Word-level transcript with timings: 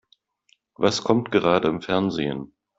Was 0.77 1.03
kommt 1.03 1.29
gerade 1.29 1.67
im 1.67 1.79
Fernsehen? 1.79 2.55